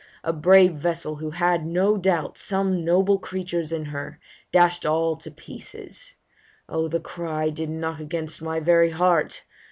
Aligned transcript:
a 0.23 0.33
brave 0.33 0.73
vessel, 0.77 1.17
Who 1.17 1.29
had, 1.29 1.63
no 1.63 1.95
doubt, 1.95 2.35
some 2.35 2.83
noble 2.83 3.19
creatures 3.19 3.71
in 3.71 3.85
her, 3.85 4.19
Dash'd 4.51 4.83
all 4.83 5.15
to 5.17 5.29
pieces. 5.29 6.15
O, 6.67 6.87
the 6.87 6.99
cry 6.99 7.51
did 7.51 7.69
knock 7.69 7.99
Against 7.99 8.41
my 8.41 8.59
very 8.59 8.89
heart! 8.89 9.43